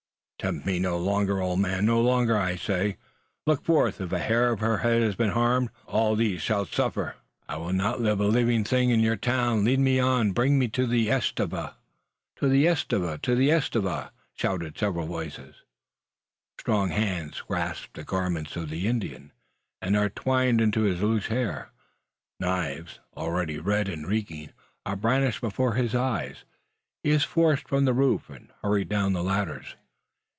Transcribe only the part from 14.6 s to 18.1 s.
several voices. Strong hands grasp the